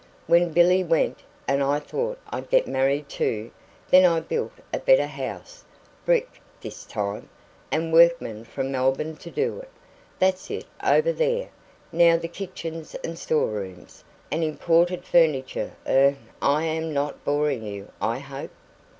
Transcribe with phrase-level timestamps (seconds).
[0.25, 3.51] When Billy went, and I thought I'd get married too,
[3.91, 5.63] then I built a better house
[6.07, 7.29] brick this time,
[7.71, 9.69] and workmen from Melbourne to do it;
[10.17, 11.49] that's it over there,
[11.91, 17.91] now the kitchens and store rooms and imported furniture er I am not boring you,
[18.01, 18.49] I hope?"